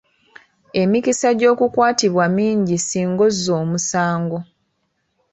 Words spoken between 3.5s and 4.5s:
omusango.